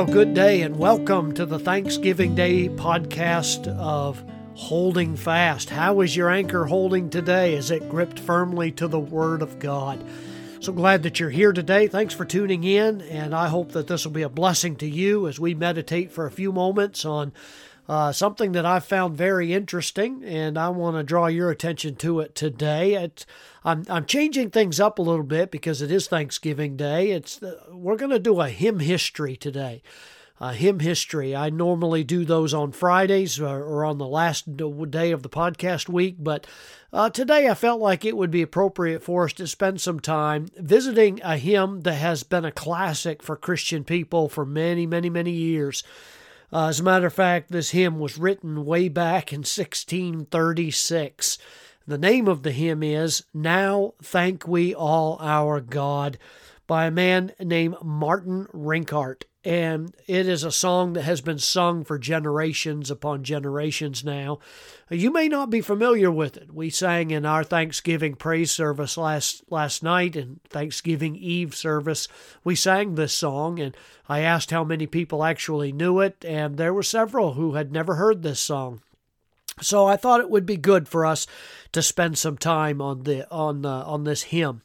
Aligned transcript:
Well, 0.00 0.10
good 0.10 0.32
day 0.32 0.62
and 0.62 0.78
welcome 0.78 1.34
to 1.34 1.44
the 1.44 1.58
Thanksgiving 1.58 2.34
Day 2.34 2.70
podcast 2.70 3.68
of 3.76 4.24
Holding 4.54 5.14
Fast. 5.14 5.68
How 5.68 6.00
is 6.00 6.16
your 6.16 6.30
anchor 6.30 6.64
holding 6.64 7.10
today? 7.10 7.52
Is 7.52 7.70
it 7.70 7.86
gripped 7.90 8.18
firmly 8.18 8.72
to 8.72 8.88
the 8.88 8.98
Word 8.98 9.42
of 9.42 9.58
God? 9.58 10.02
So 10.60 10.72
glad 10.72 11.02
that 11.02 11.20
you're 11.20 11.28
here 11.28 11.52
today. 11.52 11.86
Thanks 11.86 12.14
for 12.14 12.24
tuning 12.24 12.64
in, 12.64 13.02
and 13.02 13.34
I 13.34 13.48
hope 13.48 13.72
that 13.72 13.88
this 13.88 14.06
will 14.06 14.12
be 14.12 14.22
a 14.22 14.30
blessing 14.30 14.74
to 14.76 14.88
you 14.88 15.28
as 15.28 15.38
we 15.38 15.52
meditate 15.52 16.10
for 16.10 16.24
a 16.24 16.30
few 16.30 16.50
moments 16.50 17.04
on 17.04 17.34
uh, 17.88 18.12
something 18.12 18.52
that 18.52 18.66
I've 18.66 18.84
found 18.84 19.16
very 19.16 19.52
interesting, 19.52 20.22
and 20.24 20.56
I 20.56 20.68
want 20.68 20.96
to 20.96 21.02
draw 21.02 21.26
your 21.26 21.50
attention 21.50 21.96
to 21.96 22.20
it 22.20 22.34
today. 22.34 22.94
It's, 22.94 23.26
I'm, 23.64 23.84
I'm 23.88 24.06
changing 24.06 24.50
things 24.50 24.78
up 24.78 24.98
a 24.98 25.02
little 25.02 25.24
bit 25.24 25.50
because 25.50 25.82
it 25.82 25.90
is 25.90 26.06
Thanksgiving 26.06 26.76
Day. 26.76 27.10
It's 27.10 27.42
uh, 27.42 27.56
we're 27.70 27.96
going 27.96 28.12
to 28.12 28.18
do 28.18 28.40
a 28.40 28.48
hymn 28.48 28.78
history 28.78 29.36
today. 29.36 29.82
Uh, 30.40 30.52
hymn 30.52 30.80
history. 30.80 31.36
I 31.36 31.50
normally 31.50 32.02
do 32.02 32.24
those 32.24 32.54
on 32.54 32.72
Fridays 32.72 33.38
or, 33.38 33.62
or, 33.62 33.84
on 33.84 33.98
the 33.98 34.06
last 34.06 34.56
day 34.56 35.10
of 35.10 35.22
the 35.22 35.28
podcast 35.28 35.86
week, 35.86 36.16
but 36.18 36.46
uh, 36.94 37.10
today 37.10 37.46
I 37.46 37.54
felt 37.54 37.78
like 37.78 38.06
it 38.06 38.16
would 38.16 38.30
be 38.30 38.40
appropriate 38.40 39.02
for 39.02 39.24
us 39.24 39.34
to 39.34 39.46
spend 39.46 39.82
some 39.82 40.00
time 40.00 40.46
visiting 40.56 41.20
a 41.22 41.36
hymn 41.36 41.82
that 41.82 41.96
has 41.96 42.22
been 42.22 42.46
a 42.46 42.52
classic 42.52 43.22
for 43.22 43.36
Christian 43.36 43.84
people 43.84 44.30
for 44.30 44.46
many, 44.46 44.86
many, 44.86 45.10
many 45.10 45.32
years. 45.32 45.82
Uh, 46.52 46.66
as 46.66 46.80
a 46.80 46.82
matter 46.82 47.06
of 47.06 47.14
fact, 47.14 47.50
this 47.50 47.70
hymn 47.70 48.00
was 48.00 48.18
written 48.18 48.64
way 48.64 48.88
back 48.88 49.32
in 49.32 49.40
1636. 49.40 51.38
The 51.86 51.98
name 51.98 52.26
of 52.26 52.42
the 52.42 52.50
hymn 52.50 52.82
is 52.82 53.24
Now 53.32 53.94
Thank 54.02 54.48
We 54.48 54.74
All 54.74 55.16
Our 55.20 55.60
God 55.60 56.18
by 56.70 56.86
a 56.86 56.90
man 56.92 57.32
named 57.40 57.74
Martin 57.82 58.46
Rinkart 58.54 59.24
and 59.44 59.92
it 60.06 60.28
is 60.28 60.44
a 60.44 60.52
song 60.52 60.92
that 60.92 61.02
has 61.02 61.20
been 61.20 61.40
sung 61.40 61.82
for 61.82 61.98
generations 61.98 62.92
upon 62.92 63.24
generations 63.24 64.04
now. 64.04 64.38
You 64.88 65.10
may 65.10 65.26
not 65.26 65.50
be 65.50 65.62
familiar 65.62 66.12
with 66.12 66.36
it. 66.36 66.54
We 66.54 66.70
sang 66.70 67.10
in 67.10 67.26
our 67.26 67.42
Thanksgiving 67.42 68.14
praise 68.14 68.52
service 68.52 68.96
last 68.96 69.42
last 69.50 69.82
night 69.82 70.14
and 70.14 70.40
Thanksgiving 70.44 71.16
Eve 71.16 71.56
service. 71.56 72.06
We 72.44 72.54
sang 72.54 72.94
this 72.94 73.14
song 73.14 73.58
and 73.58 73.76
I 74.08 74.20
asked 74.20 74.52
how 74.52 74.62
many 74.62 74.86
people 74.86 75.24
actually 75.24 75.72
knew 75.72 75.98
it 75.98 76.24
and 76.24 76.56
there 76.56 76.72
were 76.72 76.84
several 76.84 77.32
who 77.32 77.54
had 77.54 77.72
never 77.72 77.96
heard 77.96 78.22
this 78.22 78.38
song. 78.38 78.80
So 79.60 79.88
I 79.88 79.96
thought 79.96 80.20
it 80.20 80.30
would 80.30 80.46
be 80.46 80.56
good 80.56 80.86
for 80.86 81.04
us 81.04 81.26
to 81.72 81.82
spend 81.82 82.16
some 82.16 82.38
time 82.38 82.80
on 82.80 83.02
the 83.02 83.28
on 83.28 83.66
uh, 83.66 83.82
on 83.82 84.04
this 84.04 84.22
hymn 84.22 84.62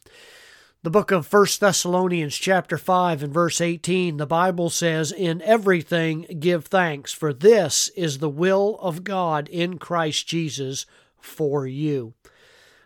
the 0.86 0.92
book 0.92 1.10
of 1.10 1.26
First 1.26 1.62
Thessalonians 1.62 2.36
chapter 2.36 2.78
5 2.78 3.24
and 3.24 3.34
verse 3.34 3.60
18 3.60 4.18
the 4.18 4.28
Bible 4.28 4.70
says 4.70 5.12
in 5.12 5.42
everything 5.42 6.28
give 6.40 6.66
thanks 6.66 7.12
for 7.12 7.34
this 7.34 7.88
is 7.98 8.20
the 8.20 8.30
will 8.30 8.78
of 8.80 9.04
God 9.04 9.50
in 9.50 9.80
Christ 9.80 10.28
Jesus 10.28 10.86
for 11.18 11.66
you. 11.66 12.14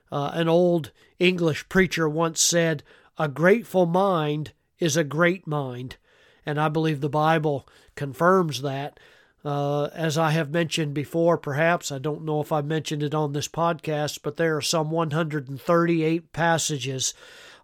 Uh, 0.10 0.32
an 0.34 0.48
old 0.48 0.94
English 1.20 1.68
preacher 1.68 2.08
once 2.08 2.42
said 2.42 2.84
a 3.18 3.28
grateful 3.28 3.86
mind 3.86 4.54
is 4.80 4.96
a 4.96 5.04
great 5.04 5.46
mind 5.46 5.98
and 6.46 6.58
I 6.58 6.70
believe 6.70 7.02
the 7.02 7.10
Bible 7.10 7.68
confirms 7.96 8.62
that. 8.62 8.98
Uh, 9.44 9.86
as 9.94 10.18
I 10.18 10.32
have 10.32 10.52
mentioned 10.52 10.94
before, 10.94 11.38
perhaps, 11.38 11.92
I 11.92 11.98
don't 11.98 12.26
know 12.26 12.42
if 12.42 12.52
I've 12.52 12.66
mentioned 12.66 13.04
it 13.04 13.14
on 13.14 13.32
this 13.32 13.48
podcast, 13.48 14.20
but 14.22 14.36
there 14.36 14.56
are 14.58 14.62
some 14.62 14.90
138 14.90 16.34
passages 16.34 17.14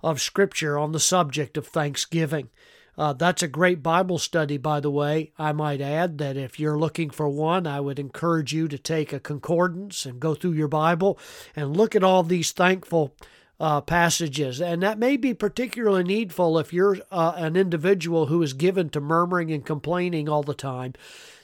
of 0.05 0.21
Scripture 0.21 0.77
on 0.77 0.91
the 0.91 0.99
subject 0.99 1.57
of 1.57 1.65
Thanksgiving. 1.65 2.49
Uh, 2.95 3.11
that's 3.11 3.41
a 3.41 3.47
great 3.47 3.81
Bible 3.81 4.19
study, 4.19 4.57
by 4.57 4.79
the 4.79 4.91
way. 4.91 5.31
I 5.37 5.51
might 5.51 5.81
add 5.81 6.19
that 6.19 6.37
if 6.37 6.59
you're 6.59 6.77
looking 6.77 7.09
for 7.09 7.27
one, 7.27 7.65
I 7.65 7.79
would 7.79 7.97
encourage 7.97 8.53
you 8.53 8.67
to 8.67 8.77
take 8.77 9.11
a 9.11 9.19
concordance 9.19 10.05
and 10.05 10.19
go 10.19 10.35
through 10.35 10.53
your 10.53 10.67
Bible 10.67 11.17
and 11.55 11.75
look 11.75 11.95
at 11.95 12.03
all 12.03 12.21
these 12.21 12.51
thankful 12.51 13.15
uh, 13.59 13.81
passages. 13.81 14.59
And 14.61 14.81
that 14.83 14.99
may 14.99 15.17
be 15.17 15.33
particularly 15.33 16.03
needful 16.03 16.59
if 16.59 16.73
you're 16.73 16.97
uh, 17.11 17.33
an 17.35 17.55
individual 17.55 18.27
who 18.27 18.41
is 18.41 18.53
given 18.53 18.89
to 18.89 19.01
murmuring 19.01 19.51
and 19.51 19.65
complaining 19.65 20.27
all 20.27 20.43
the 20.43 20.53
time. 20.53 20.93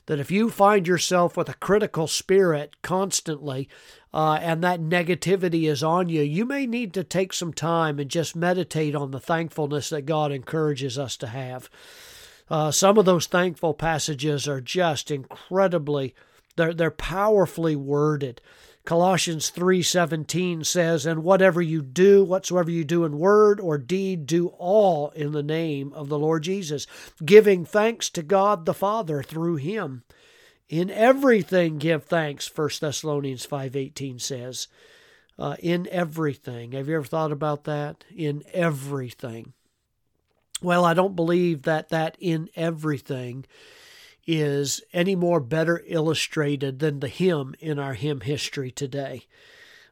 That 0.07 0.19
if 0.19 0.31
you 0.31 0.49
find 0.49 0.88
yourself 0.88 1.38
with 1.38 1.47
a 1.47 1.53
critical 1.53 2.07
spirit 2.07 2.81
constantly, 2.81 3.69
uh, 4.13 4.39
and 4.41 4.61
that 4.63 4.81
negativity 4.81 5.69
is 5.69 5.83
on 5.83 6.09
you, 6.09 6.22
you 6.22 6.44
may 6.44 6.66
need 6.66 6.94
to 6.95 7.03
take 7.03 7.31
some 7.31 7.53
time 7.53 7.99
and 7.99 8.09
just 8.09 8.35
meditate 8.35 8.95
on 8.95 9.11
the 9.11 9.19
thankfulness 9.19 9.89
that 9.89 10.05
God 10.05 10.31
encourages 10.31 10.97
us 10.97 11.16
to 11.17 11.28
have. 11.28 11.69
Uh, 12.49 12.72
some 12.72 12.97
of 12.97 13.05
those 13.05 13.28
thankful 13.28 13.73
passages 13.73 14.47
are 14.47 14.59
just 14.59 15.11
incredibly, 15.11 16.13
they're, 16.57 16.73
they're 16.73 16.91
powerfully 16.91 17.78
worded. 17.78 18.41
Colossians 18.84 19.50
3:17 19.50 20.64
says, 20.64 21.06
"And 21.06 21.24
whatever 21.24 21.62
you 21.62 21.81
do, 21.81 22.24
whatsoever 22.24 22.72
you 22.72 22.84
do 22.84 23.06
in 23.06 23.19
word 23.19 23.59
or 23.59 23.78
deed, 23.78 24.25
do 24.25 24.47
all 24.58 25.09
in 25.12 25.31
the 25.31 25.44
name 25.44 25.94
of 25.94 26.09
the 26.09 26.18
Lord 26.18 26.44
Jesus, 26.44 26.88
giving 27.24 27.64
thanks 27.64 28.09
to 28.12 28.24
God 28.24 28.66
the 28.66 28.74
Father 28.74 29.22
through 29.22 29.58
him." 29.58 30.03
In 30.68 30.90
everything 30.90 31.78
give 31.78 32.06
thanks, 32.06 32.47
1 32.47 32.80
Thessalonians 32.80 33.46
5.18 33.46 34.20
says. 34.20 34.68
Uh, 35.40 35.56
in 35.59 35.88
everything. 35.90 36.74
Have 36.74 36.88
you 36.88 36.96
ever 36.97 37.06
thought 37.06 37.31
about 37.31 37.64
that? 37.64 38.03
In 38.16 38.44
everything. 38.53 39.53
Well, 40.62 40.86
I 40.86 40.94
don't 40.94 41.16
believe 41.16 41.64
that 41.64 41.90
that 41.90 42.16
in 42.20 42.50
everything 42.56 43.46
is 44.40 44.81
any 44.94 45.16
more 45.16 45.40
better 45.40 45.84
illustrated 45.88 46.80
than 46.80 47.00
the 47.00 47.08
hymn 47.08 47.56
in 47.59 47.80
our 47.80 47.94
hymn 47.94 48.22
history 48.22 48.72
today. 48.72 49.25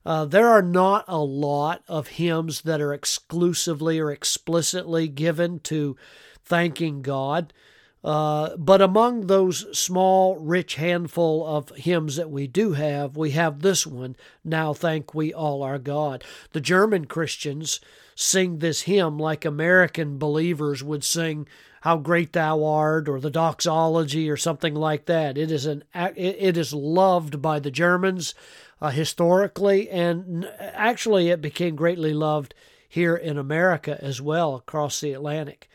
Uh, 0.06 0.26
there 0.26 0.48
are 0.48 0.62
not 0.62 1.04
a 1.08 1.20
lot 1.20 1.84
of 1.88 2.08
hymns 2.08 2.62
that 2.62 2.82
are 2.82 2.94
exclusively 2.94 4.00
or 4.00 4.12
explicitly 4.12 5.08
given 5.08 5.60
to 5.60 5.98
thanking 6.44 7.02
God. 7.02 7.54
Uh, 8.02 8.56
but 8.56 8.82
among 8.82 9.28
those 9.28 9.78
small, 9.78 10.38
rich 10.38 10.76
handful 10.76 11.46
of 11.46 11.70
hymns 11.76 12.16
that 12.16 12.32
we 12.32 12.48
do 12.48 12.72
have, 12.74 13.18
we 13.18 13.32
have 13.32 13.62
this 13.62 13.86
one, 13.86 14.16
Now 14.44 14.74
Thank 14.74 15.14
We 15.14 15.34
All 15.34 15.62
Our 15.62 15.78
God. 15.78 16.24
The 16.54 16.62
German 16.62 17.06
Christians 17.06 17.82
sing 18.16 18.60
this 18.60 18.84
hymn 18.84 19.18
like 19.18 19.44
American 19.44 20.18
believers 20.18 20.82
would 20.82 21.04
sing 21.04 21.46
How 21.82 21.98
Great 21.98 22.34
Thou 22.34 22.64
Art 22.64 23.08
or 23.08 23.20
the 23.20 23.30
doxology 23.30 24.30
or 24.30 24.38
something 24.38 24.76
like 24.76 25.06
that. 25.06 25.38
It 25.38 25.52
is, 25.52 25.66
an, 25.66 25.84
it 25.94 26.58
is 26.58 26.74
loved 26.74 27.42
by 27.42 27.60
the 27.60 27.72
Germans 27.72 28.36
uh, 28.82 28.90
historically, 28.90 29.90
and 29.90 30.46
actually 30.60 31.30
it 31.30 31.42
became 31.42 31.76
greatly 31.76 32.14
loved 32.14 32.54
here 32.88 33.16
in 33.16 33.38
America 33.38 33.98
as 34.02 34.22
well 34.22 34.56
across 34.56 35.00
the 35.00 35.14
Atlantic. 35.14 35.70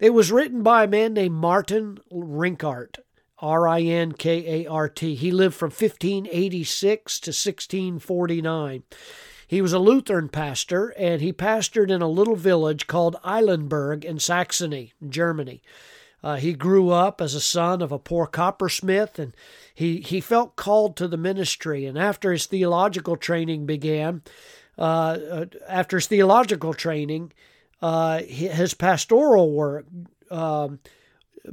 It 0.00 0.10
was 0.10 0.32
written 0.32 0.62
by 0.62 0.84
a 0.84 0.88
man 0.88 1.14
named 1.14 1.34
Martin 1.34 1.98
Rinkart, 2.12 2.98
R 3.38 3.68
I 3.68 3.82
N 3.82 4.12
K 4.12 4.62
A 4.62 4.70
R 4.70 4.88
T. 4.88 5.14
He 5.14 5.30
lived 5.30 5.54
from 5.54 5.70
1586 5.70 7.20
to 7.20 7.28
1649. 7.28 8.82
He 9.46 9.60
was 9.60 9.72
a 9.72 9.78
Lutheran 9.78 10.28
pastor, 10.28 10.88
and 10.96 11.20
he 11.20 11.32
pastored 11.32 11.90
in 11.90 12.02
a 12.02 12.08
little 12.08 12.36
village 12.36 12.86
called 12.86 13.16
Eilenburg 13.24 14.04
in 14.04 14.18
Saxony, 14.18 14.92
Germany. 15.08 15.62
Uh, 16.22 16.36
he 16.36 16.54
grew 16.54 16.88
up 16.88 17.20
as 17.20 17.34
a 17.34 17.40
son 17.40 17.82
of 17.82 17.92
a 17.92 17.98
poor 17.98 18.26
coppersmith, 18.26 19.18
and 19.18 19.34
he, 19.74 19.98
he 20.00 20.20
felt 20.20 20.56
called 20.56 20.96
to 20.96 21.06
the 21.06 21.18
ministry. 21.18 21.84
And 21.84 21.98
after 21.98 22.32
his 22.32 22.46
theological 22.46 23.16
training 23.16 23.66
began, 23.66 24.22
uh, 24.78 24.82
uh 25.30 25.46
after 25.68 25.98
his 25.98 26.06
theological 26.06 26.72
training, 26.72 27.32
uh, 27.82 28.20
his 28.22 28.72
pastoral 28.72 29.52
work 29.52 29.84
um, 30.30 30.78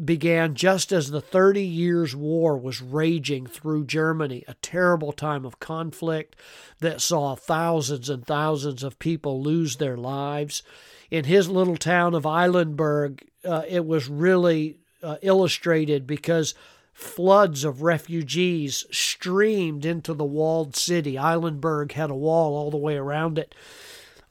began 0.03 0.55
just 0.55 0.91
as 0.91 1.11
the 1.11 1.21
Thirty 1.21 1.63
Years' 1.65 2.15
War 2.15 2.57
was 2.57 2.81
raging 2.81 3.45
through 3.45 3.85
Germany, 3.85 4.43
a 4.47 4.53
terrible 4.55 5.11
time 5.11 5.45
of 5.45 5.59
conflict 5.59 6.35
that 6.79 7.01
saw 7.01 7.35
thousands 7.35 8.09
and 8.09 8.25
thousands 8.25 8.83
of 8.83 8.99
people 8.99 9.41
lose 9.41 9.77
their 9.77 9.97
lives. 9.97 10.63
In 11.09 11.25
his 11.25 11.49
little 11.49 11.77
town 11.77 12.15
of 12.15 12.25
Eilenburg, 12.25 13.27
uh, 13.43 13.63
it 13.67 13.85
was 13.85 14.07
really 14.07 14.77
uh, 15.03 15.17
illustrated 15.21 16.07
because 16.07 16.55
floods 16.94 17.63
of 17.63 17.81
refugees 17.81 18.85
streamed 18.91 19.85
into 19.85 20.13
the 20.13 20.23
walled 20.23 20.75
city. 20.75 21.17
Eilenburg 21.17 21.94
had 21.94 22.11
a 22.11 22.15
wall 22.15 22.55
all 22.55 22.71
the 22.71 22.77
way 22.77 22.95
around 22.95 23.37
it. 23.37 23.55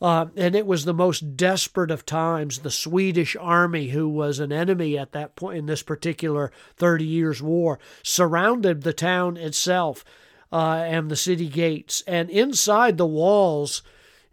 Uh, 0.01 0.27
and 0.35 0.55
it 0.55 0.67
was 0.67 0.85
the 0.85 0.95
most 0.95 1.37
desperate 1.37 1.91
of 1.91 2.07
times. 2.07 2.61
The 2.61 2.71
Swedish 2.71 3.37
army, 3.39 3.89
who 3.89 4.09
was 4.09 4.39
an 4.39 4.51
enemy 4.53 4.97
at 4.97 5.13
that 5.13 5.37
point 5.37 5.59
in 5.59 5.67
this 5.67 5.83
particular 5.83 6.51
30 6.77 7.05
years' 7.05 7.43
war, 7.43 7.79
surrounded 8.03 8.83
the 8.83 8.95
town 8.95 9.37
itself 9.37 10.05
uh, 10.53 10.83
and 10.87 11.11
the 11.11 11.17
city 11.17 11.49
gates. 11.49 12.03
And 12.07 12.31
inside 12.31 12.97
the 12.97 13.07
walls, 13.07 13.83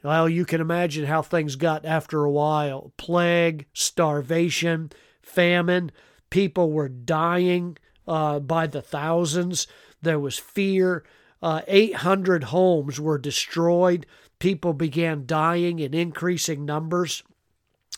well, 0.04 0.30
you 0.30 0.46
can 0.46 0.62
imagine 0.62 1.06
how 1.06 1.22
things 1.22 1.58
got 1.58 1.86
after 1.86 2.24
a 2.24 2.32
while 2.32 2.94
plague, 2.98 3.66
starvation, 3.74 4.92
famine. 5.22 5.92
People 6.30 6.72
were 6.72 6.90
dying 6.90 7.78
uh, 8.08 8.40
by 8.40 8.68
the 8.68 8.82
thousands. 8.82 9.68
There 10.02 10.20
was 10.20 10.38
fear. 10.38 11.04
Uh, 11.42 11.62
800 11.68 12.46
homes 12.46 13.00
were 13.00 13.18
destroyed. 13.18 14.06
People 14.40 14.74
began 14.74 15.26
dying 15.26 15.80
in 15.80 15.94
increasing 15.94 16.66
numbers. 16.66 17.24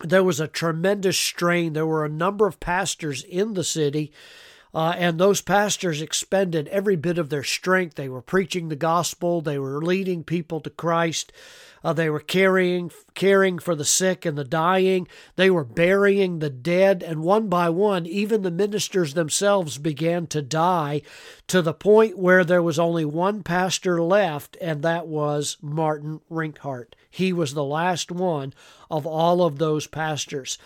There 0.01 0.23
was 0.23 0.39
a 0.39 0.47
tremendous 0.47 1.17
strain. 1.17 1.73
There 1.73 1.85
were 1.85 2.05
a 2.05 2.09
number 2.09 2.47
of 2.47 2.59
pastors 2.59 3.23
in 3.23 3.53
the 3.53 3.63
city 3.63 4.11
uh, 4.73 4.93
and 4.97 5.19
those 5.19 5.41
pastors 5.41 6.01
expended 6.01 6.67
every 6.67 6.95
bit 6.95 7.17
of 7.17 7.29
their 7.29 7.43
strength. 7.43 7.95
They 7.95 8.09
were 8.09 8.21
preaching 8.21 8.69
the 8.69 8.75
gospel. 8.75 9.41
They 9.41 9.57
were 9.57 9.81
leading 9.81 10.23
people 10.23 10.59
to 10.61 10.69
Christ. 10.69 11.31
Uh, 11.83 11.93
they 11.93 12.09
were 12.09 12.19
caring, 12.19 12.91
caring 13.15 13.57
for 13.57 13.73
the 13.73 13.85
sick 13.85 14.25
and 14.25 14.37
the 14.37 14.43
dying. 14.43 15.07
They 15.37 15.49
were 15.49 15.63
burying 15.63 16.39
the 16.39 16.49
dead. 16.49 17.01
And 17.01 17.23
one 17.23 17.47
by 17.47 17.69
one, 17.69 18.05
even 18.05 18.41
the 18.41 18.51
ministers 18.51 19.13
themselves 19.13 19.77
began 19.77 20.27
to 20.27 20.41
die 20.41 21.01
to 21.47 21.61
the 21.61 21.73
point 21.73 22.17
where 22.17 22.43
there 22.43 22.61
was 22.61 22.77
only 22.77 23.05
one 23.05 23.43
pastor 23.43 24.01
left, 24.03 24.57
and 24.61 24.81
that 24.83 25.07
was 25.07 25.57
Martin 25.61 26.19
Rinkart. 26.29 26.93
He 27.09 27.33
was 27.33 27.53
the 27.53 27.63
last 27.63 28.11
one 28.11 28.53
of 28.91 29.07
all 29.07 29.41
of 29.41 29.57
those 29.57 29.87
pastors 29.87 30.57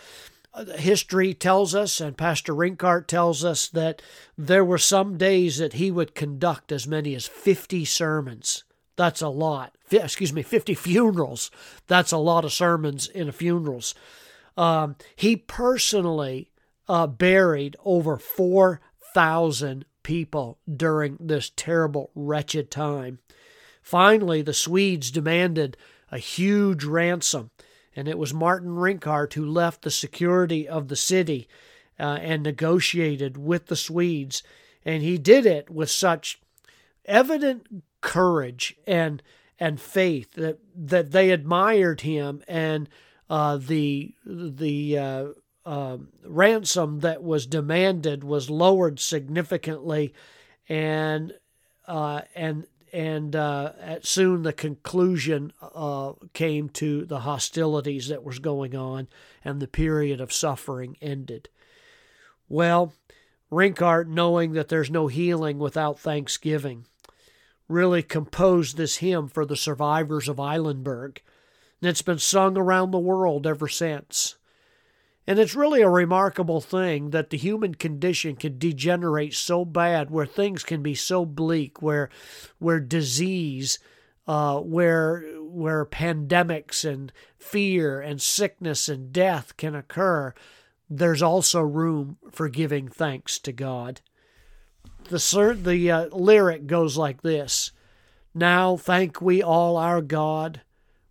history 0.77 1.33
tells 1.33 1.73
us, 1.73 1.99
and 1.99 2.17
Pastor 2.17 2.53
Rinkart 2.53 3.07
tells 3.07 3.43
us, 3.43 3.67
that 3.69 4.01
there 4.37 4.63
were 4.63 4.77
some 4.77 5.17
days 5.17 5.57
that 5.57 5.73
he 5.73 5.89
would 5.91 6.15
conduct 6.15 6.71
as 6.71 6.87
many 6.87 7.15
as 7.15 7.27
50 7.27 7.85
sermons. 7.85 8.63
That's 8.95 9.21
a 9.21 9.29
lot. 9.29 9.75
Excuse 9.91 10.33
me, 10.33 10.43
50 10.43 10.75
funerals. 10.75 11.49
That's 11.87 12.11
a 12.11 12.17
lot 12.17 12.45
of 12.45 12.53
sermons 12.53 13.07
in 13.07 13.31
funerals. 13.31 13.95
Um, 14.55 14.95
he 15.15 15.35
personally 15.35 16.51
uh, 16.87 17.07
buried 17.07 17.75
over 17.83 18.17
4,000 18.17 19.85
people 20.03 20.59
during 20.71 21.17
this 21.19 21.51
terrible, 21.55 22.11
wretched 22.13 22.69
time. 22.69 23.19
Finally, 23.81 24.43
the 24.43 24.53
Swedes 24.53 25.11
demanded 25.11 25.77
a 26.11 26.17
huge 26.19 26.83
ransom 26.83 27.49
and 27.95 28.07
it 28.07 28.17
was 28.17 28.33
Martin 28.33 28.69
Rinkart 28.69 29.33
who 29.33 29.45
left 29.45 29.81
the 29.81 29.91
security 29.91 30.67
of 30.67 30.87
the 30.87 30.95
city 30.95 31.47
uh, 31.99 32.17
and 32.21 32.43
negotiated 32.43 33.37
with 33.37 33.67
the 33.67 33.75
Swedes. 33.75 34.43
And 34.85 35.03
he 35.03 35.17
did 35.17 35.45
it 35.45 35.69
with 35.69 35.89
such 35.89 36.41
evident 37.05 37.83
courage 38.01 38.75
and 38.85 39.21
and 39.59 39.79
faith 39.79 40.33
that 40.33 40.59
that 40.75 41.11
they 41.11 41.31
admired 41.31 42.01
him 42.01 42.41
and 42.47 42.89
uh, 43.29 43.57
the 43.57 44.13
the 44.25 44.97
uh, 44.97 45.25
uh, 45.65 45.97
ransom 46.25 46.99
that 46.99 47.23
was 47.23 47.45
demanded 47.45 48.23
was 48.23 48.49
lowered 48.49 48.99
significantly 48.99 50.13
and 50.67 51.33
uh, 51.87 52.21
and 52.35 52.65
and 52.93 53.35
uh, 53.35 53.99
soon 54.01 54.43
the 54.43 54.53
conclusion 54.53 55.51
uh, 55.61 56.13
came 56.33 56.69
to 56.69 57.05
the 57.05 57.21
hostilities 57.21 58.07
that 58.09 58.23
was 58.23 58.37
going 58.37 58.75
on, 58.75 59.07
and 59.43 59.59
the 59.59 59.67
period 59.67 60.21
of 60.21 60.31
suffering 60.31 60.95
ended. 61.01 61.49
Well, 62.47 62.93
Rinkart, 63.51 64.07
knowing 64.07 64.53
that 64.53 64.69
there's 64.69 64.91
no 64.91 65.07
healing 65.07 65.57
without 65.57 65.99
thanksgiving, 65.99 66.85
really 67.67 68.03
composed 68.03 68.77
this 68.77 68.97
hymn 68.97 69.27
for 69.27 69.43
the 69.43 69.57
survivors 69.57 70.29
of 70.29 70.39
Eilenburg, 70.39 71.19
and 71.81 71.89
it's 71.89 72.03
been 72.03 72.19
sung 72.19 72.57
around 72.57 72.91
the 72.91 72.99
world 72.99 73.47
ever 73.47 73.67
since. 73.67 74.35
And 75.25 75.39
it's 75.39 75.55
really 75.55 75.81
a 75.81 75.89
remarkable 75.89 76.59
thing 76.59 77.11
that 77.11 77.29
the 77.29 77.37
human 77.37 77.75
condition 77.75 78.35
can 78.35 78.57
degenerate 78.57 79.33
so 79.33 79.63
bad, 79.63 80.11
where 80.11 80.25
things 80.25 80.63
can 80.63 80.83
be 80.83 80.95
so 80.95 81.25
bleak, 81.25 81.81
where 81.81 82.09
where 82.59 82.81
disease, 82.81 83.79
uh, 84.27 84.59
where 84.59 85.21
where 85.39 85.85
pandemics 85.85 86.83
and 86.83 87.13
fear 87.37 88.01
and 88.01 88.21
sickness 88.21 88.89
and 88.89 89.13
death 89.13 89.55
can 89.55 89.75
occur. 89.75 90.33
There's 90.89 91.21
also 91.21 91.61
room 91.61 92.17
for 92.31 92.49
giving 92.49 92.89
thanks 92.89 93.39
to 93.39 93.53
God. 93.53 94.01
The 95.05 95.59
the 95.63 95.91
uh, 95.91 96.05
lyric 96.07 96.67
goes 96.67 96.97
like 96.97 97.21
this: 97.21 97.71
Now 98.33 98.75
thank 98.75 99.21
we 99.21 99.41
all 99.41 99.77
our 99.77 100.01
God 100.01 100.61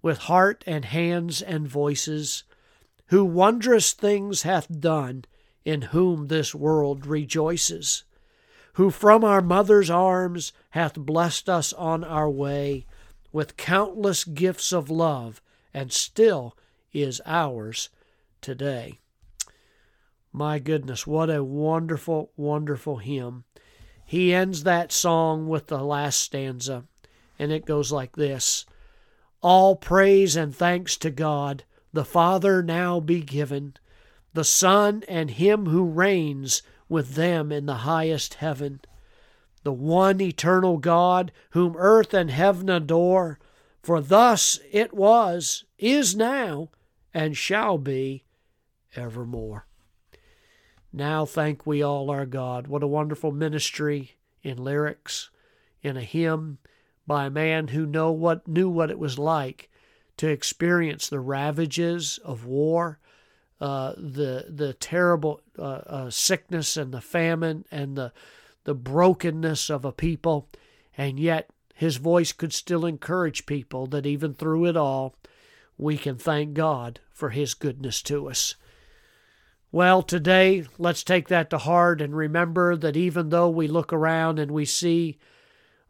with 0.03 0.19
heart 0.19 0.65
and 0.67 0.85
hands 0.85 1.41
and 1.41 1.67
voices 1.67 2.45
who 3.07 3.25
wondrous 3.25 3.93
things 3.93 4.43
hath 4.43 4.81
done, 4.81 5.25
in 5.65 5.83
whom 5.83 6.29
this 6.29 6.55
world 6.55 7.07
rejoices, 7.07 8.05
who 8.75 8.91
from 8.91 9.23
our 9.23 9.43
mother's 9.43 9.91
arms 9.91 10.53
hath 10.71 10.95
blessed 10.95 11.49
us 11.49 11.73
on 11.75 12.03
our 12.05 12.31
way 12.31 12.87
with 13.33 13.57
countless 13.57 14.25
gifts 14.25 14.73
of 14.73 14.91
love, 14.91 15.41
and 15.75 15.93
still 15.93 16.57
is 16.93 17.21
ours 17.27 17.89
today. 18.41 18.99
My 20.33 20.59
goodness, 20.59 21.07
what 21.07 21.29
a 21.29 21.45
wonderful, 21.45 22.31
wonderful 22.37 22.99
hymn. 22.99 23.45
He 24.05 24.35
ends 24.35 24.65
that 24.65 24.93
song 24.93 25.49
with 25.49 25.67
the 25.67 25.83
last 25.83 26.21
stanza, 26.21 26.85
and 27.39 27.53
it 27.53 27.67
goes 27.67 27.93
like 27.93 28.17
this 28.17 28.65
All 29.41 29.77
praise 29.77 30.37
and 30.37 30.55
thanks 30.55 30.97
to 30.99 31.11
God 31.11 31.65
the 31.93 32.05
Father 32.05 32.63
now 32.63 33.01
be 33.01 33.21
given, 33.21 33.75
the 34.33 34.45
Son 34.45 35.05
and 35.09 35.33
Him 35.33 35.67
who 35.67 35.85
reigns 35.85 36.63
with 36.89 37.15
them 37.15 37.53
in 37.53 37.67
the 37.67 37.79
highest 37.79 38.35
heaven, 38.35 38.81
the 39.63 39.73
one 39.73 40.21
eternal 40.21 40.79
God, 40.79 41.33
whom 41.51 41.77
earth 41.77 42.15
and 42.15 42.31
heaven 42.31 42.69
adore, 42.69 43.39
for 43.83 44.01
thus 44.01 44.59
it 44.71 44.95
was, 44.95 45.65
is 45.79 46.17
now, 46.17 46.71
and 47.13 47.37
shall 47.37 47.79
be 47.79 48.25
evermore. 48.97 49.67
Now 50.93 51.25
thank 51.25 51.67
we 51.67 51.83
all 51.83 52.11
our 52.11 52.27
God. 52.27 52.67
What 52.67 52.83
a 52.83 52.87
wonderful 52.87 53.33
ministry 53.33 54.17
in 54.43 54.59
lyrics, 54.63 55.31
in 55.83 55.97
a 55.97 56.03
hymn 56.03 56.59
by 57.07 57.27
a 57.27 57.31
man 57.31 57.69
who 57.69 57.87
know 57.87 58.13
what 58.13 58.47
knew 58.47 58.69
what 58.69 58.91
it 58.91 58.99
was 58.99 59.19
like 59.19 59.71
to 60.17 60.29
experience 60.29 61.09
the 61.09 61.21
ravages 61.21 62.19
of 62.25 62.45
war, 62.45 62.99
uh, 63.61 63.93
the 63.97 64.47
the 64.49 64.75
terrible 64.75 65.41
uh, 65.59 65.63
uh, 65.63 66.11
sickness 66.11 66.77
and 66.77 66.93
the 66.93 67.01
famine 67.01 67.65
and 67.71 67.97
the 67.97 68.13
the 68.65 68.75
brokenness 68.75 69.71
of 69.71 69.85
a 69.85 69.93
people, 69.93 70.49
and 70.97 71.19
yet 71.19 71.51
his 71.75 71.97
voice 71.97 72.33
could 72.33 72.53
still 72.53 72.87
encourage 72.87 73.47
people 73.47 73.87
that 73.87 74.07
even 74.07 74.35
through 74.35 74.67
it 74.67 74.77
all, 74.77 75.17
we 75.77 75.97
can 75.97 76.17
thank 76.17 76.55
God 76.55 77.01
for 77.11 77.31
his 77.31 77.55
goodness 77.55 78.03
to 78.03 78.29
us. 78.29 78.55
Well, 79.73 80.03
today, 80.03 80.67
let's 80.79 81.03
take 81.03 81.29
that 81.29 81.49
to 81.51 81.59
heart 81.59 82.03
and 82.03 82.15
remember 82.15 82.77
that 82.77 82.97
even 82.97 83.31
though 83.31 83.49
we 83.49 83.67
look 83.69 83.93
around 83.93 84.39
and 84.39 84.51
we 84.51 84.67
see 84.67 85.19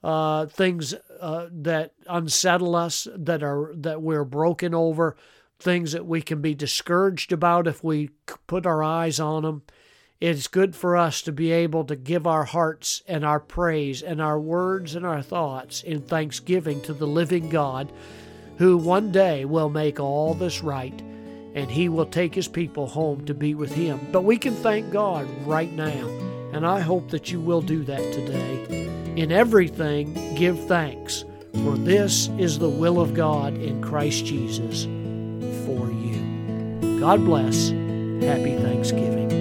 uh, 0.02 0.46
things 0.46 0.94
uh, 1.20 1.46
that 1.50 1.92
unsettle 2.08 2.74
us, 2.74 3.06
that 3.14 3.42
are 3.42 3.72
that 3.76 4.02
we're 4.02 4.24
broken 4.24 4.74
over, 4.74 5.16
things 5.58 5.92
that 5.92 6.06
we 6.06 6.22
can 6.22 6.40
be 6.40 6.54
discouraged 6.54 7.32
about 7.32 7.66
if 7.66 7.82
we 7.84 8.10
put 8.46 8.66
our 8.66 8.82
eyes 8.82 9.20
on 9.20 9.42
them. 9.42 9.62
It's 10.20 10.46
good 10.46 10.76
for 10.76 10.96
us 10.96 11.20
to 11.22 11.32
be 11.32 11.50
able 11.50 11.84
to 11.84 11.96
give 11.96 12.26
our 12.28 12.44
hearts 12.44 13.02
and 13.08 13.24
our 13.24 13.40
praise 13.40 14.02
and 14.02 14.20
our 14.20 14.38
words 14.38 14.94
and 14.94 15.04
our 15.04 15.22
thoughts 15.22 15.82
in 15.82 16.00
thanksgiving 16.00 16.80
to 16.82 16.92
the 16.92 17.08
living 17.08 17.48
God, 17.48 17.90
who 18.58 18.76
one 18.76 19.10
day 19.10 19.44
will 19.44 19.68
make 19.68 19.98
all 19.98 20.34
this 20.34 20.62
right 20.62 21.02
and 21.54 21.70
he 21.70 21.88
will 21.88 22.06
take 22.06 22.34
his 22.34 22.48
people 22.48 22.86
home 22.86 23.24
to 23.26 23.34
be 23.34 23.54
with 23.54 23.72
him. 23.72 24.00
But 24.10 24.22
we 24.22 24.38
can 24.38 24.54
thank 24.54 24.90
God 24.90 25.28
right 25.46 25.72
now, 25.72 26.08
and 26.52 26.66
I 26.66 26.80
hope 26.80 27.10
that 27.10 27.30
you 27.30 27.40
will 27.40 27.60
do 27.60 27.84
that 27.84 28.12
today. 28.12 28.81
In 29.16 29.30
everything, 29.30 30.34
give 30.36 30.58
thanks, 30.66 31.24
for 31.52 31.76
this 31.76 32.28
is 32.38 32.58
the 32.58 32.68
will 32.68 32.98
of 32.98 33.12
God 33.12 33.54
in 33.58 33.82
Christ 33.82 34.24
Jesus 34.24 34.84
for 35.66 35.90
you. 35.90 36.98
God 36.98 37.24
bless. 37.24 37.68
Happy 37.68 38.56
Thanksgiving. 38.56 39.31